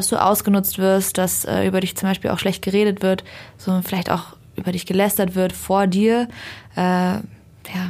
dass 0.00 0.10
du 0.10 0.22
ausgenutzt 0.24 0.78
wirst, 0.78 1.18
dass 1.18 1.44
äh, 1.44 1.66
über 1.66 1.80
dich 1.80 1.96
zum 1.96 2.08
Beispiel 2.08 2.30
auch 2.30 2.38
schlecht 2.38 2.62
geredet 2.62 3.02
wird, 3.02 3.24
so 3.56 3.80
vielleicht 3.84 4.12
auch 4.12 4.36
über 4.54 4.70
dich 4.70 4.86
gelästert 4.86 5.34
wird 5.34 5.52
vor 5.52 5.88
dir, 5.88 6.28
äh, 6.76 6.80
ja, 6.80 7.22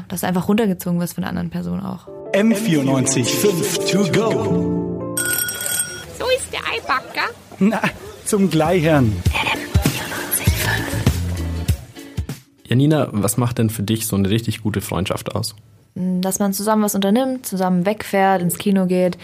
dass 0.08 0.22
du 0.22 0.26
einfach 0.26 0.48
runtergezogen 0.48 0.98
wirst 1.00 1.16
von 1.16 1.22
der 1.22 1.28
anderen 1.28 1.50
Person 1.50 1.80
auch. 1.80 2.08
M94 2.32 3.24
5 3.24 3.90
to 3.90 3.98
go. 4.10 5.16
So 6.18 6.24
ist 6.34 6.50
der 6.50 6.60
Eibacker. 6.72 7.28
Na, 7.58 7.82
zum 8.24 8.48
Gleichern. 8.48 9.14
Janina, 12.64 13.08
was 13.12 13.36
macht 13.36 13.58
denn 13.58 13.68
für 13.68 13.82
dich 13.82 14.06
so 14.06 14.16
eine 14.16 14.30
richtig 14.30 14.62
gute 14.62 14.80
Freundschaft 14.80 15.34
aus? 15.34 15.54
Dass 15.94 16.38
man 16.38 16.54
zusammen 16.54 16.84
was 16.84 16.94
unternimmt, 16.94 17.44
zusammen 17.44 17.84
wegfährt, 17.84 18.40
ins 18.40 18.56
Kino 18.56 18.86
geht, 18.86 19.18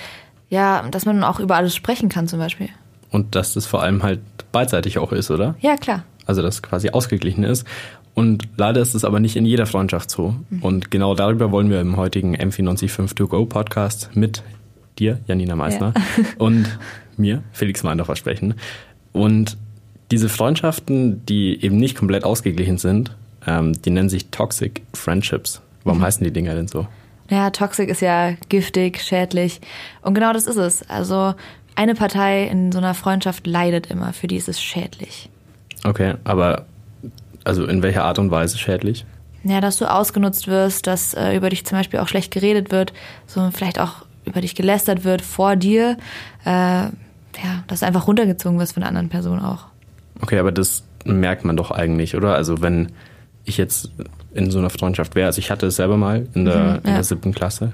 ja, 0.48 0.86
dass 0.90 1.06
man 1.06 1.24
auch 1.24 1.40
über 1.40 1.56
alles 1.56 1.74
sprechen 1.74 2.08
kann 2.08 2.28
zum 2.28 2.38
Beispiel. 2.38 2.68
Und 3.10 3.34
dass 3.34 3.54
das 3.54 3.66
vor 3.66 3.82
allem 3.82 4.02
halt 4.02 4.20
beidseitig 4.52 4.98
auch 4.98 5.12
ist, 5.12 5.30
oder? 5.30 5.54
Ja, 5.60 5.76
klar. 5.76 6.04
Also 6.26 6.42
dass 6.42 6.62
quasi 6.62 6.90
ausgeglichen 6.90 7.44
ist. 7.44 7.66
Und 8.14 8.48
leider 8.56 8.80
ist 8.80 8.94
es 8.94 9.04
aber 9.04 9.20
nicht 9.20 9.36
in 9.36 9.44
jeder 9.44 9.66
Freundschaft 9.66 10.10
so. 10.10 10.36
Mhm. 10.50 10.62
Und 10.62 10.90
genau 10.90 11.14
darüber 11.14 11.50
wollen 11.50 11.70
wir 11.70 11.80
im 11.80 11.96
heutigen 11.96 12.36
M495 12.36 13.14
To 13.16 13.26
Go 13.26 13.44
Podcast 13.46 14.10
mit 14.14 14.42
dir, 14.98 15.18
Janina 15.26 15.56
Meissner, 15.56 15.92
ja. 15.96 16.24
und 16.38 16.78
mir, 17.16 17.42
Felix 17.52 17.82
Meindorfer, 17.82 18.14
sprechen. 18.14 18.54
Und 19.12 19.56
diese 20.10 20.28
Freundschaften, 20.28 21.26
die 21.26 21.60
eben 21.64 21.76
nicht 21.76 21.96
komplett 21.96 22.24
ausgeglichen 22.24 22.78
sind, 22.78 23.16
ähm, 23.46 23.80
die 23.82 23.90
nennen 23.90 24.08
sich 24.08 24.26
Toxic 24.30 24.82
Friendships. 24.94 25.60
Warum 25.82 25.98
mhm. 25.98 26.04
heißen 26.04 26.24
die 26.24 26.32
Dinger 26.32 26.54
denn 26.54 26.68
so? 26.68 26.86
Naja, 27.30 27.50
toxic 27.50 27.88
ist 27.88 28.02
ja 28.02 28.32
giftig, 28.48 29.00
schädlich. 29.00 29.60
Und 30.02 30.14
genau 30.14 30.32
das 30.32 30.46
ist 30.46 30.56
es. 30.56 30.88
Also 30.88 31.34
eine 31.74 31.94
Partei 31.94 32.44
in 32.44 32.70
so 32.70 32.78
einer 32.78 32.94
Freundschaft 32.94 33.46
leidet 33.46 33.86
immer, 33.90 34.12
für 34.12 34.26
die 34.26 34.36
ist 34.36 34.48
es 34.48 34.62
schädlich. 34.62 35.30
Okay, 35.84 36.14
aber 36.24 36.66
also 37.44 37.66
in 37.66 37.82
welcher 37.82 38.04
Art 38.04 38.18
und 38.18 38.30
Weise 38.30 38.58
schädlich? 38.58 39.04
Ja, 39.42 39.60
dass 39.60 39.76
du 39.76 39.90
ausgenutzt 39.90 40.48
wirst, 40.48 40.86
dass 40.86 41.12
äh, 41.14 41.36
über 41.36 41.50
dich 41.50 41.66
zum 41.66 41.76
Beispiel 41.76 42.00
auch 42.00 42.08
schlecht 42.08 42.32
geredet 42.32 42.70
wird, 42.70 42.92
so 43.26 43.50
vielleicht 43.52 43.78
auch 43.78 44.06
über 44.24 44.40
dich 44.40 44.54
gelästert 44.54 45.04
wird 45.04 45.20
vor 45.20 45.56
dir, 45.56 45.98
äh, 46.46 46.50
ja, 46.50 46.92
dass 47.66 47.80
du 47.80 47.86
einfach 47.86 48.06
runtergezogen 48.06 48.58
wirst 48.58 48.74
von 48.74 48.80
der 48.80 48.88
anderen 48.88 49.10
Person 49.10 49.40
auch. 49.40 49.66
Okay, 50.22 50.38
aber 50.38 50.52
das 50.52 50.84
merkt 51.04 51.44
man 51.44 51.56
doch 51.56 51.70
eigentlich, 51.70 52.16
oder? 52.16 52.34
Also 52.34 52.62
wenn 52.62 52.92
ich 53.44 53.56
jetzt 53.56 53.90
in 54.32 54.50
so 54.50 54.58
einer 54.58 54.70
Freundschaft 54.70 55.14
wäre. 55.14 55.26
Also 55.26 55.38
ich 55.38 55.50
hatte 55.50 55.66
es 55.66 55.76
selber 55.76 55.96
mal 55.96 56.26
in 56.34 56.44
der, 56.44 56.56
mhm, 56.56 56.62
ja. 56.62 56.74
in 56.76 56.94
der 56.94 57.04
siebten 57.04 57.32
Klasse 57.32 57.72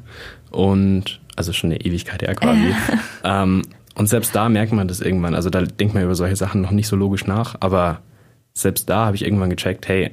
und 0.51 1.21
also 1.37 1.53
schon 1.53 1.71
eine 1.71 1.81
Ewigkeit 1.81 2.23
her 2.23 2.35
quasi. 2.35 2.75
ähm, 3.25 3.63
und 3.95 4.09
selbst 4.09 4.35
da 4.35 4.49
merkt 4.49 4.73
man 4.73 4.89
das 4.89 5.01
irgendwann. 5.01 5.35
Also 5.35 5.51
da 5.51 5.63
denkt 5.63 5.95
man 5.95 6.05
über 6.05 6.15
solche 6.15 6.37
Sachen 6.37 6.61
noch 6.61 6.71
nicht 6.71 6.89
so 6.89 6.97
logisch 6.97 7.27
nach, 7.27 7.57
aber 7.61 8.01
selbst 8.55 8.89
da 8.89 9.07
habe 9.07 9.17
ich 9.17 9.25
irgendwann 9.25 9.51
gecheckt, 9.51 9.89
hey, 9.89 10.11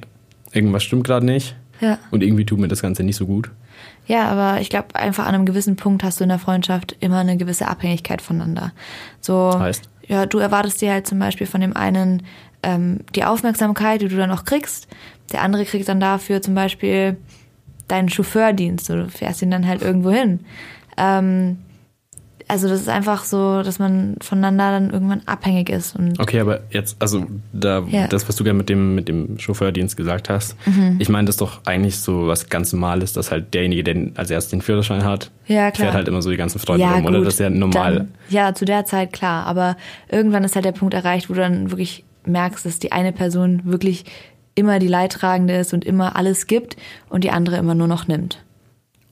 irgendwas 0.52 0.84
stimmt 0.84 1.04
gerade 1.04 1.26
nicht. 1.26 1.56
Ja. 1.80 1.98
Und 2.10 2.22
irgendwie 2.22 2.44
tut 2.44 2.58
mir 2.58 2.68
das 2.68 2.82
Ganze 2.82 3.04
nicht 3.04 3.16
so 3.16 3.26
gut. 3.26 3.50
Ja, 4.06 4.28
aber 4.28 4.60
ich 4.60 4.70
glaube, 4.70 4.94
einfach 4.94 5.26
an 5.26 5.34
einem 5.34 5.46
gewissen 5.46 5.76
Punkt 5.76 6.02
hast 6.02 6.18
du 6.18 6.24
in 6.24 6.30
der 6.30 6.38
Freundschaft 6.38 6.96
immer 7.00 7.18
eine 7.18 7.36
gewisse 7.36 7.68
Abhängigkeit 7.68 8.22
voneinander. 8.22 8.72
So, 9.20 9.58
heißt? 9.58 9.88
ja, 10.06 10.26
du 10.26 10.38
erwartest 10.38 10.80
dir 10.80 10.92
halt 10.92 11.06
zum 11.06 11.18
Beispiel 11.18 11.46
von 11.46 11.60
dem 11.60 11.76
einen 11.76 12.22
ähm, 12.68 13.00
die 13.14 13.24
Aufmerksamkeit, 13.24 14.02
die 14.02 14.08
du 14.08 14.16
dann 14.16 14.30
auch 14.30 14.44
kriegst. 14.44 14.88
Der 15.32 15.42
andere 15.42 15.64
kriegt 15.64 15.88
dann 15.88 16.00
dafür 16.00 16.42
zum 16.42 16.54
Beispiel 16.54 17.16
deinen 17.88 18.08
Chauffeurdienst. 18.08 18.90
Du 18.90 19.08
fährst 19.08 19.42
ihn 19.42 19.50
dann 19.50 19.66
halt 19.66 19.82
irgendwo 19.82 20.10
hin. 20.10 20.40
Ähm, 20.96 21.58
also 22.50 22.66
das 22.66 22.80
ist 22.80 22.88
einfach 22.88 23.24
so, 23.24 23.62
dass 23.62 23.78
man 23.78 24.16
voneinander 24.22 24.70
dann 24.72 24.90
irgendwann 24.90 25.20
abhängig 25.26 25.68
ist. 25.68 25.96
Okay, 26.18 26.40
aber 26.40 26.60
jetzt, 26.70 26.96
also 26.98 27.26
da, 27.52 27.84
ja. 27.88 28.06
das, 28.06 28.26
was 28.26 28.36
du 28.36 28.44
gerne 28.44 28.56
mit 28.56 28.70
dem, 28.70 28.94
mit 28.94 29.06
dem 29.06 29.38
Chauffeurdienst 29.38 29.98
gesagt 29.98 30.30
hast, 30.30 30.56
mhm. 30.66 30.96
ich 30.98 31.10
meine, 31.10 31.26
das 31.26 31.34
ist 31.34 31.42
doch 31.42 31.60
eigentlich 31.66 31.98
so 31.98 32.26
was 32.26 32.48
ganz 32.48 32.72
Normales, 32.72 33.12
dass 33.12 33.30
halt 33.30 33.52
derjenige, 33.52 33.84
der 33.84 34.12
als 34.14 34.30
erstes 34.30 34.50
den 34.50 34.62
Führerschein 34.62 35.04
hat, 35.04 35.30
ja, 35.46 35.70
fährt 35.72 35.92
halt 35.92 36.08
immer 36.08 36.22
so 36.22 36.30
die 36.30 36.38
ganzen 36.38 36.58
Freunde 36.58 36.84
ja, 36.84 36.94
rum, 36.94 37.02
gut, 37.02 37.10
oder? 37.10 37.24
Das 37.24 37.34
ist 37.34 37.40
ja 37.40 37.50
normal. 37.50 37.94
Dann, 37.94 38.08
ja, 38.30 38.54
zu 38.54 38.64
der 38.64 38.86
Zeit 38.86 39.12
klar, 39.12 39.46
aber 39.46 39.76
irgendwann 40.10 40.42
ist 40.42 40.54
halt 40.54 40.64
der 40.64 40.72
Punkt 40.72 40.94
erreicht, 40.94 41.28
wo 41.28 41.34
du 41.34 41.40
dann 41.40 41.70
wirklich 41.70 42.04
merkst, 42.24 42.64
dass 42.64 42.78
die 42.78 42.92
eine 42.92 43.12
Person 43.12 43.62
wirklich 43.64 44.04
immer 44.54 44.78
die 44.78 44.88
Leidtragende 44.88 45.56
ist 45.56 45.72
und 45.72 45.84
immer 45.84 46.16
alles 46.16 46.46
gibt 46.46 46.76
und 47.08 47.24
die 47.24 47.30
andere 47.30 47.56
immer 47.56 47.74
nur 47.74 47.86
noch 47.86 48.08
nimmt. 48.08 48.42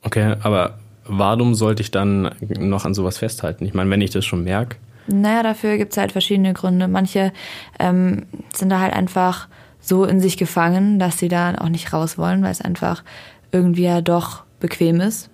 Okay, 0.03 0.35
aber 0.43 0.79
warum 1.05 1.55
sollte 1.55 1.83
ich 1.83 1.91
dann 1.91 2.31
noch 2.59 2.85
an 2.85 2.95
sowas 2.95 3.19
festhalten? 3.19 3.65
Ich 3.65 3.75
meine, 3.75 3.89
wenn 3.91 4.01
ich 4.01 4.11
das 4.11 4.25
schon 4.25 4.45
merke. 4.45 4.77
Naja, 5.07 5.43
dafür 5.43 5.77
gibt 5.79 5.93
es 5.93 5.99
halt 5.99 6.13
verschiedene 6.13 6.53
Gründe. 6.53 6.89
Manche 6.89 7.33
ähm, 7.79 8.27
sind 8.53 8.71
da 8.71 8.81
halt 8.81 8.93
einfach 8.93 9.49
so 9.81 10.05
in 10.05 10.21
sich 10.21 10.37
gefangen, 10.37 10.99
dass 10.99 11.19
sie 11.19 11.29
da 11.29 11.55
auch 11.59 11.69
nicht 11.69 11.93
raus 11.93 12.19
wollen, 12.19 12.43
weil 12.43 12.51
es 12.51 12.61
einfach 12.61 13.05
irgendwie 13.53 13.85
ja 13.85 14.01
doch 14.01 14.43
bequem 14.59 15.01
ist. 15.01 15.31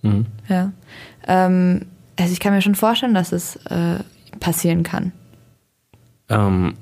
Mhm. 0.00 0.26
Ja. 0.48 0.72
Ähm, 1.26 1.86
also 2.18 2.32
ich 2.32 2.40
kann 2.40 2.54
mir 2.54 2.62
schon 2.62 2.74
vorstellen, 2.74 3.14
dass 3.14 3.32
es 3.32 3.56
äh, 3.66 3.96
passieren 4.40 4.82
kann. 4.82 5.12
Ähm, 6.30 6.74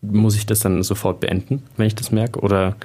muss 0.00 0.36
ich 0.36 0.46
das 0.46 0.60
dann 0.60 0.82
sofort 0.82 1.20
beenden, 1.20 1.62
wenn 1.76 1.86
ich 1.86 1.94
das 1.94 2.12
merke? 2.12 2.40
Oder 2.40 2.76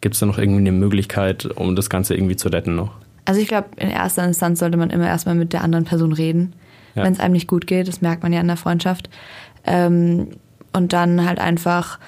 gibt 0.00 0.14
es 0.14 0.20
da 0.20 0.26
noch 0.26 0.38
irgendwie 0.38 0.60
eine 0.60 0.72
Möglichkeit, 0.72 1.46
um 1.46 1.76
das 1.76 1.90
Ganze 1.90 2.14
irgendwie 2.14 2.36
zu 2.36 2.48
retten 2.48 2.74
noch? 2.74 2.92
Also 3.24 3.40
ich 3.40 3.48
glaube, 3.48 3.68
in 3.76 3.90
erster 3.90 4.24
Instanz 4.24 4.58
sollte 4.58 4.76
man 4.76 4.90
immer 4.90 5.06
erstmal 5.06 5.34
mit 5.34 5.52
der 5.52 5.62
anderen 5.62 5.84
Person 5.84 6.12
reden, 6.12 6.54
ja. 6.94 7.04
wenn 7.04 7.12
es 7.12 7.20
einem 7.20 7.34
nicht 7.34 7.46
gut 7.46 7.66
geht. 7.66 7.88
Das 7.88 8.00
merkt 8.00 8.22
man 8.22 8.32
ja 8.32 8.40
in 8.40 8.48
der 8.48 8.56
Freundschaft. 8.56 9.08
Ähm, 9.64 10.28
und 10.72 10.92
dann 10.92 11.24
halt 11.26 11.38
einfach, 11.38 11.98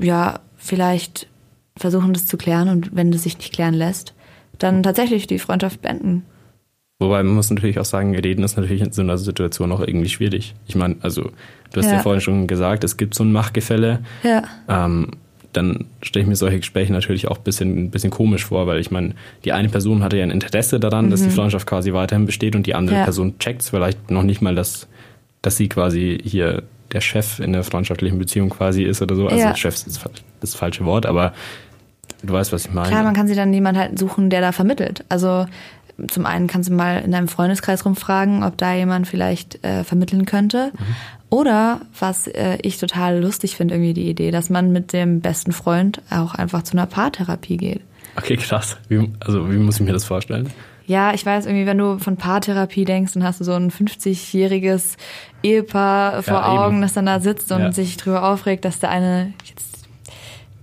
ja, 0.00 0.40
vielleicht 0.56 1.28
versuchen, 1.76 2.12
das 2.12 2.26
zu 2.26 2.36
klären. 2.36 2.68
Und 2.68 2.94
wenn 2.96 3.12
das 3.12 3.24
sich 3.24 3.36
nicht 3.36 3.52
klären 3.52 3.74
lässt, 3.74 4.14
dann 4.58 4.82
tatsächlich 4.82 5.26
die 5.26 5.38
Freundschaft 5.38 5.82
beenden. 5.82 6.24
Wobei 7.00 7.22
man 7.22 7.34
muss 7.34 7.50
natürlich 7.50 7.78
auch 7.78 7.84
sagen, 7.84 8.16
reden 8.16 8.42
ist 8.42 8.56
natürlich 8.56 8.82
in 8.82 8.90
so 8.90 9.02
einer 9.02 9.18
Situation 9.18 9.70
auch 9.70 9.80
irgendwie 9.80 10.08
schwierig. 10.08 10.54
Ich 10.66 10.74
meine, 10.74 10.96
also 11.00 11.30
du 11.72 11.80
hast 11.80 11.86
ja, 11.86 11.94
ja 11.94 11.98
vorhin 12.00 12.20
schon 12.20 12.46
gesagt, 12.48 12.82
es 12.82 12.96
gibt 12.96 13.14
so 13.14 13.22
ein 13.22 13.30
Machtgefälle. 13.30 14.00
Ja. 14.24 14.42
Ähm, 14.68 15.12
dann 15.52 15.86
stelle 16.02 16.24
ich 16.24 16.28
mir 16.28 16.36
solche 16.36 16.58
Gespräche 16.58 16.92
natürlich 16.92 17.28
auch 17.28 17.38
ein 17.38 17.44
bisschen, 17.44 17.84
ein 17.84 17.90
bisschen 17.90 18.10
komisch 18.10 18.44
vor, 18.44 18.66
weil 18.66 18.80
ich 18.80 18.90
meine, 18.90 19.14
die 19.44 19.52
eine 19.52 19.68
Person 19.68 20.02
hatte 20.02 20.16
ja 20.16 20.24
ein 20.24 20.30
Interesse 20.30 20.80
daran, 20.80 21.06
mhm. 21.06 21.10
dass 21.10 21.22
die 21.22 21.28
mhm. 21.28 21.32
Freundschaft 21.32 21.66
quasi 21.66 21.92
weiterhin 21.92 22.26
besteht 22.26 22.56
und 22.56 22.66
die 22.66 22.74
andere 22.74 22.96
ja. 22.96 23.04
Person 23.04 23.38
checkt 23.38 23.62
es 23.62 23.70
vielleicht 23.70 24.10
noch 24.10 24.24
nicht 24.24 24.42
mal, 24.42 24.54
dass, 24.54 24.88
dass 25.40 25.56
sie 25.56 25.68
quasi 25.68 26.18
hier 26.22 26.64
der 26.92 27.00
Chef 27.00 27.38
in 27.38 27.52
der 27.52 27.62
freundschaftlichen 27.62 28.18
Beziehung 28.18 28.50
quasi 28.50 28.82
ist 28.82 29.02
oder 29.02 29.14
so. 29.14 29.26
Also 29.26 29.38
ja. 29.38 29.54
Chef 29.54 29.74
ist 29.74 30.04
das 30.40 30.54
falsche 30.54 30.84
Wort, 30.84 31.06
aber 31.06 31.32
du 32.22 32.32
weißt, 32.32 32.52
was 32.52 32.66
ich 32.66 32.72
meine. 32.72 32.88
Klar, 32.88 33.04
man 33.04 33.14
kann 33.14 33.28
sich 33.28 33.36
dann 33.36 33.52
jemanden 33.52 33.80
halt 33.80 33.98
suchen, 33.98 34.30
der 34.30 34.40
da 34.40 34.52
vermittelt. 34.52 35.04
Also 35.08 35.46
zum 36.06 36.26
einen 36.26 36.46
kannst 36.46 36.68
du 36.68 36.74
mal 36.74 37.00
in 37.00 37.10
deinem 37.10 37.28
Freundeskreis 37.28 37.84
rumfragen, 37.84 38.44
ob 38.44 38.56
da 38.56 38.74
jemand 38.74 39.08
vielleicht 39.08 39.64
äh, 39.64 39.82
vermitteln 39.82 40.26
könnte. 40.26 40.72
Mhm. 40.72 40.94
Oder 41.30 41.80
was 41.98 42.26
äh, 42.28 42.58
ich 42.62 42.78
total 42.78 43.20
lustig 43.20 43.56
finde, 43.56 43.74
irgendwie 43.74 43.94
die 43.94 44.08
Idee, 44.08 44.30
dass 44.30 44.48
man 44.48 44.72
mit 44.72 44.92
dem 44.92 45.20
besten 45.20 45.52
Freund 45.52 46.00
auch 46.10 46.34
einfach 46.34 46.62
zu 46.62 46.72
einer 46.72 46.86
Paartherapie 46.86 47.56
geht. 47.56 47.80
Okay, 48.16 48.36
krass. 48.36 48.76
Wie, 48.88 49.10
also 49.20 49.50
wie 49.50 49.56
muss 49.56 49.76
ich 49.76 49.82
mir 49.82 49.92
das 49.92 50.04
vorstellen? 50.04 50.50
Ja, 50.86 51.12
ich 51.12 51.26
weiß 51.26 51.44
irgendwie, 51.44 51.66
wenn 51.66 51.76
du 51.76 51.98
von 51.98 52.16
Paartherapie 52.16 52.86
denkst, 52.86 53.12
dann 53.12 53.22
hast 53.22 53.40
du 53.40 53.44
so 53.44 53.52
ein 53.52 53.70
50-jähriges 53.70 54.96
Ehepaar 55.42 56.22
vor 56.22 56.34
ja, 56.34 56.48
Augen, 56.48 56.80
das 56.80 56.94
dann 56.94 57.04
da 57.04 57.20
sitzt 57.20 57.52
und 57.52 57.60
ja. 57.60 57.72
sich 57.72 57.98
drüber 57.98 58.26
aufregt, 58.26 58.64
dass 58.64 58.78
der 58.78 58.90
eine 58.90 59.34
jetzt 59.44 59.86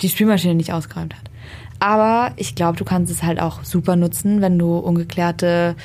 die 0.02 0.10
Spülmaschine 0.10 0.56
nicht 0.56 0.74
ausgeräumt 0.74 1.14
hat. 1.14 1.30
Aber 1.80 2.32
ich 2.38 2.56
glaube, 2.56 2.78
du 2.78 2.86
kannst 2.86 3.12
es 3.12 3.24
halt 3.24 3.40
auch 3.42 3.64
super 3.64 3.96
nutzen, 3.96 4.42
wenn 4.42 4.58
du 4.58 4.78
ungeklärte 4.78 5.76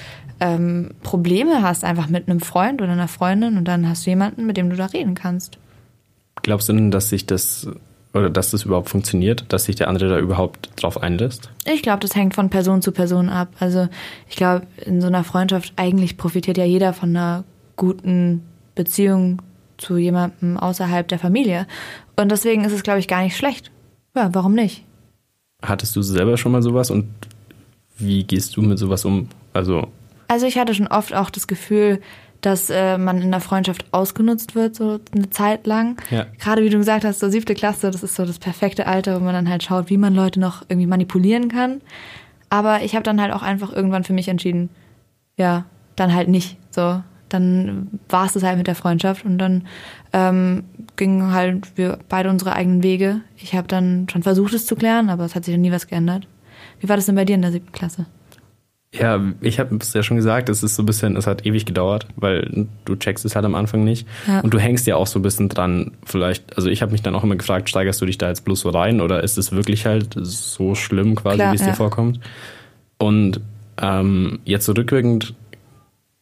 ähm, 0.41 0.91
Probleme 1.03 1.63
hast, 1.63 1.85
einfach 1.85 2.09
mit 2.09 2.29
einem 2.29 2.41
Freund 2.41 2.81
oder 2.81 2.93
einer 2.93 3.09
Freundin 3.09 3.57
und 3.57 3.67
dann 3.67 3.89
hast 3.89 4.07
du 4.07 4.11
jemanden, 4.11 4.47
mit 4.47 4.57
dem 4.57 4.71
du 4.71 4.77
da 4.77 4.87
reden 4.87 5.15
kannst. 5.15 5.59
Glaubst 6.43 6.69
du 6.69 6.73
denn, 6.73 6.91
dass 6.91 7.11
sich 7.11 7.27
das 7.27 7.69
oder 8.13 8.29
dass 8.29 8.51
das 8.51 8.65
überhaupt 8.65 8.89
funktioniert, 8.89 9.45
dass 9.49 9.65
sich 9.65 9.77
der 9.77 9.89
andere 9.89 10.09
da 10.09 10.19
überhaupt 10.19 10.71
drauf 10.77 11.01
einlässt? 11.01 11.51
Ich 11.65 11.83
glaube, 11.83 12.01
das 12.01 12.17
hängt 12.17 12.35
von 12.35 12.51
Person 12.51 12.83
zu 12.83 12.93
Person 12.93 13.29
ab. 13.29 13.49
Also 13.61 13.89
ich 14.29 14.37
glaube, 14.37 14.67
in 14.85 15.01
so 15.01 15.07
einer 15.07 15.23
Freundschaft 15.23 15.73
eigentlich 15.77 16.17
profitiert 16.17 16.59
ja 16.59 16.65
jeder 16.65 16.93
von 16.93 17.11
einer 17.11 17.45
guten 17.77 18.43
Beziehung 18.75 19.43
zu 19.79 19.97
jemandem 19.97 20.57
außerhalb 20.57 21.07
der 21.07 21.19
Familie. 21.19 21.67
Und 22.17 22.31
deswegen 22.33 22.65
ist 22.65 22.73
es, 22.73 22.83
glaube 22.83 22.99
ich, 22.99 23.09
gar 23.09 23.23
nicht 23.23 23.37
schlecht. 23.37 23.71
Ja, 24.17 24.31
warum 24.33 24.55
nicht? 24.55 24.85
Hattest 25.63 25.95
du 25.97 26.03
selber 26.03 26.37
schon 26.37 26.53
mal 26.53 26.63
sowas 26.63 26.91
und 26.91 27.07
wie 27.99 28.25
gehst 28.25 28.57
du 28.57 28.63
mit 28.63 28.79
sowas 28.79 29.05
um? 29.05 29.29
Also, 29.53 29.89
also 30.29 30.47
ich 30.47 30.59
hatte 30.59 30.75
schon 30.75 30.87
oft 30.87 31.15
auch 31.15 31.31
das 31.31 31.47
Gefühl, 31.47 32.01
dass 32.41 32.71
äh, 32.71 32.97
man 32.97 33.21
in 33.21 33.31
der 33.31 33.41
Freundschaft 33.41 33.85
ausgenutzt 33.93 34.55
wird, 34.55 34.75
so 34.75 35.01
eine 35.15 35.31
Zeit 35.31 35.67
lang. 35.67 36.01
Ja. 36.11 36.27
Gerade 36.39 36.63
wie 36.63 36.71
du 36.71 36.79
gesagt 36.79 37.05
hast, 37.05 37.21
so 37.21 37.29
siebte 37.29 37.55
Klasse, 37.55 37.91
das 37.91 38.03
ist 38.03 38.15
so 38.15 38.25
das 38.25 38.39
perfekte 38.39 38.87
Alter, 38.87 39.21
wo 39.21 39.25
man 39.25 39.35
dann 39.35 39.49
halt 39.49 39.63
schaut, 39.63 39.91
wie 39.91 39.99
man 39.99 40.15
Leute 40.15 40.41
noch 40.41 40.63
irgendwie 40.69 40.87
manipulieren 40.87 41.49
kann. 41.49 41.83
Aber 42.49 42.83
ich 42.83 42.95
habe 42.95 43.03
dann 43.03 43.21
halt 43.21 43.33
auch 43.33 43.43
einfach 43.43 43.73
irgendwann 43.73 44.05
für 44.05 44.13
mich 44.13 44.29
entschieden, 44.29 44.71
ja, 45.37 45.67
dann 45.97 46.15
halt 46.15 46.29
nicht. 46.29 46.57
So, 46.71 47.03
dann 47.33 47.89
war 48.09 48.27
es 48.27 48.35
das 48.35 48.43
halt 48.43 48.59
mit 48.59 48.67
der 48.67 48.75
Freundschaft 48.75 49.25
und 49.25 49.39
dann 49.39 49.67
ähm, 50.13 50.65
gingen 50.97 51.33
halt 51.33 51.77
wir 51.77 51.99
beide 52.09 52.29
unsere 52.29 52.53
eigenen 52.53 52.83
Wege. 52.83 53.21
Ich 53.37 53.55
habe 53.55 53.69
dann 53.69 54.09
schon 54.11 54.23
versucht, 54.23 54.53
es 54.55 54.67
zu 54.67 54.77
klären, 54.77 55.09
aber 55.11 55.25
es 55.25 55.35
hat 55.35 55.45
sich 55.45 55.55
dann 55.55 55.63
nie 55.63 55.73
was 55.73 55.87
geändert. 55.87 56.27
Wie 56.81 56.89
war 56.89 56.97
das 56.97 57.07
denn 57.07 57.15
bei 57.15 57.25
dir 57.25 57.35
in 57.35 57.43
der 57.43 57.53
siebten 57.53 57.73
Klasse? 57.73 58.07
Ja, 58.93 59.21
ich 59.41 59.61
habe 59.61 59.77
es 59.81 59.93
ja 59.93 60.03
schon 60.03 60.17
gesagt, 60.17 60.49
es 60.49 60.65
ist 60.65 60.75
so 60.75 60.83
ein 60.83 60.87
bisschen, 60.87 61.15
es 61.17 61.29
hat 61.29 61.47
ewig 61.47 61.65
gedauert, 61.65 62.09
weil 62.17 62.67
du 62.85 62.97
checkst 62.97 63.25
es 63.25 63.37
halt 63.37 63.45
am 63.45 63.55
Anfang 63.55 63.85
nicht. 63.85 64.07
Ja. 64.27 64.41
Und 64.41 64.53
du 64.53 64.59
hängst 64.59 64.85
ja 64.89 64.97
auch 64.97 65.07
so 65.07 65.21
ein 65.21 65.23
bisschen 65.23 65.49
dran, 65.49 65.93
vielleicht, 66.05 66.57
also 66.57 66.69
ich 66.69 66.83
habe 66.83 66.91
mich 66.91 67.01
dann 67.01 67.15
auch 67.15 67.23
immer 67.23 67.37
gefragt, 67.37 67.69
steigerst 67.69 68.01
du 68.01 68.07
dich 68.07 68.19
da 68.19 68.29
jetzt 68.29 68.45
bloß 68.45 68.61
so 68.61 68.71
rein 68.71 69.01
oder 69.01 69.23
ist 69.23 69.39
es 69.39 69.53
wirklich 69.53 69.87
halt 69.87 70.17
so 70.19 70.75
schlimm 70.75 71.15
quasi, 71.15 71.39
wie 71.39 71.55
es 71.55 71.61
ja. 71.61 71.69
dir 71.69 71.75
vorkommt? 71.75 72.19
Und 72.99 73.41
ähm, 73.81 74.41
jetzt 74.45 74.67
so 74.67 74.73
rückwirkend 74.73 75.35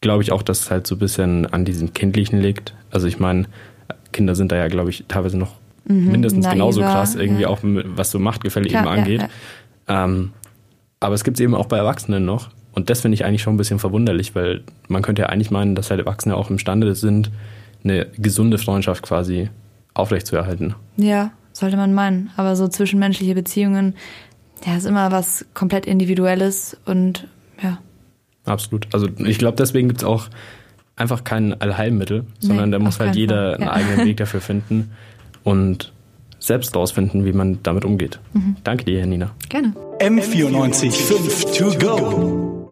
glaube 0.00 0.22
ich 0.22 0.32
auch, 0.32 0.42
dass 0.42 0.60
es 0.60 0.70
halt 0.70 0.86
so 0.86 0.94
ein 0.94 0.98
bisschen 0.98 1.46
an 1.46 1.64
diesem 1.64 1.92
Kindlichen 1.92 2.40
liegt. 2.40 2.74
Also 2.90 3.06
ich 3.06 3.18
meine, 3.18 3.46
Kinder 4.12 4.34
sind 4.34 4.52
da 4.52 4.56
ja, 4.56 4.68
glaube 4.68 4.90
ich, 4.90 5.04
teilweise 5.08 5.36
noch 5.36 5.54
mhm, 5.84 6.12
mindestens 6.12 6.44
naiver, 6.44 6.54
genauso 6.54 6.80
krass, 6.82 7.14
irgendwie 7.14 7.42
ja. 7.42 7.48
auch 7.48 7.58
was 7.62 8.10
so 8.10 8.18
Machtgefälle 8.18 8.68
Klar, 8.68 8.82
eben 8.82 8.90
angeht. 8.90 9.28
Ähm, 9.88 10.32
aber 11.00 11.14
es 11.14 11.24
gibt 11.24 11.38
es 11.38 11.40
eben 11.40 11.54
auch 11.54 11.66
bei 11.66 11.78
Erwachsenen 11.78 12.24
noch. 12.24 12.50
Und 12.72 12.90
das 12.90 13.00
finde 13.00 13.14
ich 13.14 13.24
eigentlich 13.24 13.42
schon 13.42 13.54
ein 13.54 13.56
bisschen 13.56 13.78
verwunderlich, 13.78 14.34
weil 14.34 14.62
man 14.86 15.02
könnte 15.02 15.22
ja 15.22 15.28
eigentlich 15.28 15.50
meinen, 15.50 15.74
dass 15.74 15.90
halt 15.90 16.00
Erwachsene 16.00 16.36
auch 16.36 16.50
imstande 16.50 16.94
sind, 16.94 17.30
eine 17.82 18.06
gesunde 18.18 18.58
Freundschaft 18.58 19.02
quasi 19.02 19.50
aufrechtzuerhalten. 19.94 20.74
Ja, 20.96 21.32
sollte 21.52 21.76
man 21.76 21.94
meinen. 21.94 22.30
Aber 22.36 22.54
so 22.56 22.68
zwischenmenschliche 22.68 23.34
Beziehungen, 23.34 23.94
ja, 24.64 24.76
ist 24.76 24.86
immer 24.86 25.10
was 25.10 25.44
komplett 25.54 25.86
Individuelles 25.86 26.76
und 26.84 27.20
ja. 27.22 27.28
Absolut. 28.48 28.86
Also 28.92 29.08
ich 29.18 29.38
glaube, 29.38 29.56
deswegen 29.56 29.88
gibt 29.88 30.00
es 30.00 30.04
auch 30.06 30.28
einfach 30.96 31.24
kein 31.24 31.60
Allheilmittel, 31.60 32.24
sondern 32.40 32.70
nee, 32.70 32.76
da 32.76 32.82
muss 32.82 32.98
halt 32.98 33.16
jeder 33.16 33.52
Fall. 33.52 33.60
einen 33.60 33.68
eigenen 33.68 34.06
Weg 34.06 34.16
dafür 34.16 34.40
finden 34.40 34.90
und 35.44 35.92
selbst 36.40 36.74
rausfinden, 36.74 37.24
wie 37.24 37.32
man 37.32 37.58
damit 37.62 37.84
umgeht. 37.84 38.20
Mhm. 38.32 38.56
Danke 38.64 38.84
dir, 38.84 39.04
Nina. 39.06 39.30
Gerne. 39.48 39.74
M94 40.00 40.92
5 40.92 41.44
to 41.56 41.78
go. 41.78 42.47